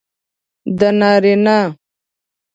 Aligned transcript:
د 0.79 0.81
نارینه 0.99 1.57